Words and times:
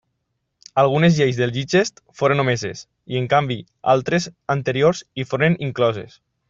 Algunes 0.83 1.19
lleis 1.19 1.41
del 1.41 1.53
Digest 1.57 2.01
foren 2.21 2.43
omeses 2.45 2.83
i 3.15 3.23
en 3.23 3.31
canvi 3.35 3.61
altres 3.97 4.31
anteriors 4.59 5.09
hi 5.21 5.31
foren 5.33 5.63
incloses. 5.71 6.23